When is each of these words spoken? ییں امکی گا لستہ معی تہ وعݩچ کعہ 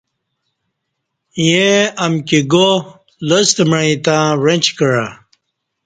ییں 1.45 1.79
امکی 2.03 2.39
گا 2.51 2.69
لستہ 3.27 3.63
معی 3.69 3.93
تہ 4.05 4.15
وعݩچ 4.41 4.65
کعہ 4.77 5.05